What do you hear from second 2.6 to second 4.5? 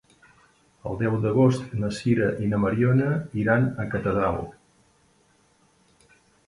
Mariona iran a Catadau.